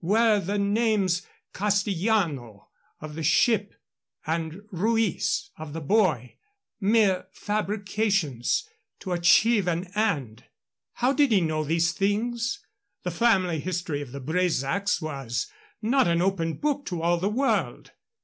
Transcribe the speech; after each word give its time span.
Were 0.03 0.39
the 0.39 0.57
names 0.57 1.27
Castillano, 1.53 2.69
of 3.01 3.13
the 3.13 3.21
ship, 3.21 3.75
and 4.25 4.63
Ruiz, 4.71 5.51
of 5.59 5.73
the 5.73 5.79
boy, 5.79 6.37
mere 6.79 7.27
fabrications, 7.33 8.67
to 9.01 9.11
achieve 9.11 9.67
an 9.67 9.91
end? 9.93 10.45
How 10.93 11.13
did 11.13 11.31
he 11.31 11.39
know 11.41 11.63
these 11.63 11.91
things? 11.91 12.65
The 13.03 13.11
family 13.11 13.59
history 13.59 14.01
of 14.01 14.11
the 14.11 14.19
Bresacs 14.19 15.03
was 15.03 15.51
not 15.83 16.07
an 16.07 16.19
open 16.19 16.55
book 16.55 16.83
to 16.87 17.03
all 17.03 17.17
the 17.19 17.29
world. 17.29 17.91